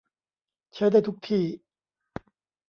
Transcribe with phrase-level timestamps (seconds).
[0.73, 1.45] ใช้ได้ทุกที่